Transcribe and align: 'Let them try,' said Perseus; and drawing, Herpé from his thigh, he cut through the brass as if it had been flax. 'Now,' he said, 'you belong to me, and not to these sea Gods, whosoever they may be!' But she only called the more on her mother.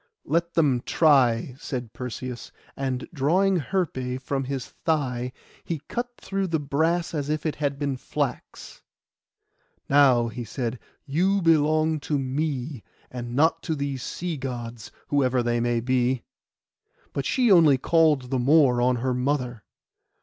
'Let 0.25 0.55
them 0.55 0.81
try,' 0.83 1.53
said 1.59 1.93
Perseus; 1.93 2.51
and 2.75 3.07
drawing, 3.13 3.59
Herpé 3.59 4.19
from 4.19 4.45
his 4.45 4.65
thigh, 4.65 5.31
he 5.63 5.79
cut 5.87 6.09
through 6.17 6.47
the 6.47 6.59
brass 6.59 7.13
as 7.13 7.29
if 7.29 7.45
it 7.45 7.57
had 7.57 7.77
been 7.77 7.97
flax. 7.97 8.81
'Now,' 9.87 10.27
he 10.29 10.43
said, 10.43 10.79
'you 11.05 11.39
belong 11.43 11.99
to 11.99 12.17
me, 12.17 12.81
and 13.11 13.35
not 13.35 13.61
to 13.61 13.75
these 13.75 14.01
sea 14.01 14.37
Gods, 14.37 14.91
whosoever 15.09 15.43
they 15.43 15.59
may 15.59 15.79
be!' 15.81 16.23
But 17.13 17.27
she 17.27 17.51
only 17.51 17.77
called 17.77 18.31
the 18.31 18.39
more 18.39 18.81
on 18.81 18.95
her 18.95 19.13
mother. 19.13 19.63